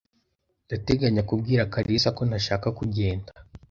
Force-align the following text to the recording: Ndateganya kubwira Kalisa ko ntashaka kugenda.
Ndateganya 0.65 1.21
kubwira 1.29 1.69
Kalisa 1.73 2.09
ko 2.17 2.21
ntashaka 2.27 2.67
kugenda. 2.79 3.31